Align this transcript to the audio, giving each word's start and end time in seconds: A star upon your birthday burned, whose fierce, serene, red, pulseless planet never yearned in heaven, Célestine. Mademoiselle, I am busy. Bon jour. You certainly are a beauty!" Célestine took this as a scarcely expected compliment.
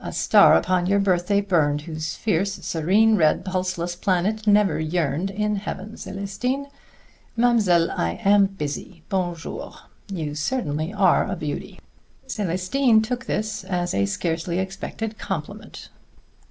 A 0.00 0.12
star 0.12 0.54
upon 0.54 0.84
your 0.84 0.98
birthday 1.00 1.40
burned, 1.40 1.80
whose 1.88 2.14
fierce, 2.14 2.52
serene, 2.56 3.16
red, 3.16 3.42
pulseless 3.42 3.96
planet 3.96 4.46
never 4.46 4.78
yearned 4.78 5.30
in 5.30 5.56
heaven, 5.56 5.92
Célestine. 5.92 6.66
Mademoiselle, 7.38 7.90
I 7.90 8.20
am 8.22 8.44
busy. 8.48 9.02
Bon 9.08 9.34
jour. 9.34 9.72
You 10.12 10.34
certainly 10.34 10.92
are 10.92 11.24
a 11.26 11.36
beauty!" 11.36 11.80
Célestine 12.28 13.02
took 13.02 13.24
this 13.24 13.64
as 13.64 13.94
a 13.94 14.04
scarcely 14.04 14.58
expected 14.58 15.16
compliment. 15.16 15.88